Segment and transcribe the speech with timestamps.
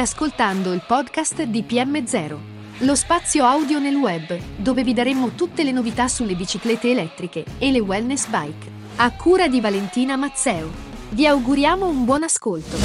[0.00, 2.36] ascoltando il podcast di PM0,
[2.80, 7.70] lo spazio audio nel web, dove vi daremo tutte le novità sulle biciclette elettriche e
[7.70, 8.70] le wellness bike.
[8.96, 10.70] A cura di Valentina Mazzeo.
[11.10, 12.76] Vi auguriamo un buon ascolto.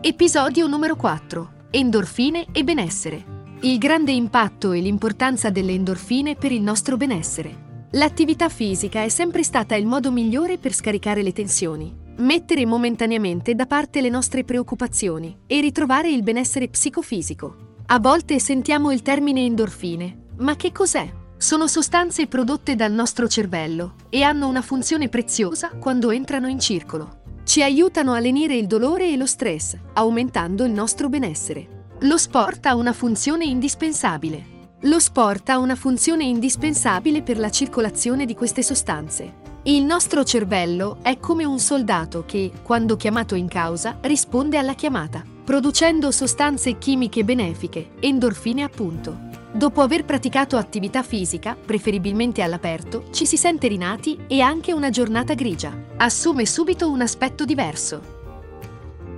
[0.00, 1.52] Episodio numero 4.
[1.70, 3.24] Endorfine e benessere.
[3.62, 7.71] Il grande impatto e l'importanza delle endorfine per il nostro benessere.
[7.94, 13.66] L'attività fisica è sempre stata il modo migliore per scaricare le tensioni, mettere momentaneamente da
[13.66, 17.82] parte le nostre preoccupazioni e ritrovare il benessere psicofisico.
[17.86, 21.06] A volte sentiamo il termine endorfine, ma che cos'è?
[21.36, 27.20] Sono sostanze prodotte dal nostro cervello e hanno una funzione preziosa quando entrano in circolo.
[27.44, 31.90] Ci aiutano a lenire il dolore e lo stress, aumentando il nostro benessere.
[32.00, 34.51] Lo sport ha una funzione indispensabile
[34.84, 39.40] lo sport ha una funzione indispensabile per la circolazione di queste sostanze.
[39.64, 45.22] Il nostro cervello è come un soldato che, quando chiamato in causa, risponde alla chiamata,
[45.44, 49.30] producendo sostanze chimiche benefiche, endorfine appunto.
[49.52, 55.34] Dopo aver praticato attività fisica, preferibilmente all'aperto, ci si sente rinati e anche una giornata
[55.34, 55.72] grigia.
[55.98, 58.20] Assume subito un aspetto diverso.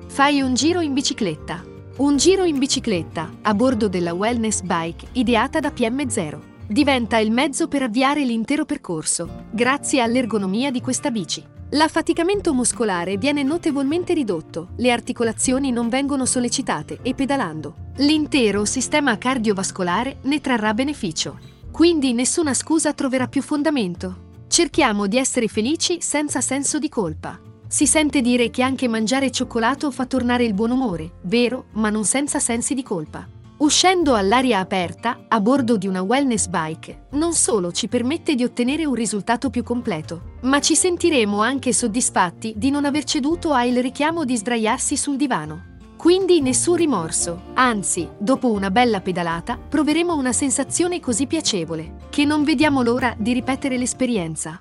[0.09, 1.65] Fai un giro in bicicletta,
[1.97, 7.69] un giro in bicicletta, a bordo della wellness bike ideata da PM0, diventa il mezzo
[7.69, 11.41] per avviare l'intero percorso, grazie all'ergonomia di questa bici.
[11.71, 17.75] L'affaticamento muscolare viene notevolmente ridotto, le articolazioni non vengono sollecitate e pedalando.
[17.99, 21.39] L'intero sistema cardiovascolare ne trarrà beneficio.
[21.71, 24.33] Quindi nessuna scusa troverà più fondamento.
[24.49, 27.39] Cerchiamo di essere felici senza senso di colpa.
[27.75, 32.05] Si sente dire che anche mangiare cioccolato fa tornare il buon umore, vero, ma non
[32.05, 33.27] senza sensi di colpa.
[33.57, 38.85] Uscendo all'aria aperta, a bordo di una wellness bike, non solo ci permette di ottenere
[38.87, 44.25] un risultato più completo, ma ci sentiremo anche soddisfatti di non aver ceduto al richiamo
[44.25, 45.73] di sdraiarsi sul divano.
[45.97, 52.45] Quindi nessun rimorso, anzi, dopo una bella pedalata, proveremo una sensazione così piacevole, che non
[52.45, 54.61] vediamo l'ora di ripetere l'esperienza.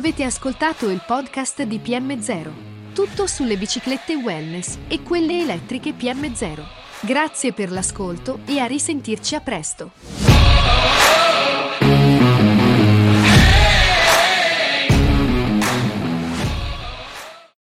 [0.00, 2.50] Avete ascoltato il podcast di PM0.
[2.94, 6.62] Tutto sulle biciclette wellness e quelle elettriche PM0.
[7.02, 9.90] Grazie per l'ascolto e a risentirci a presto.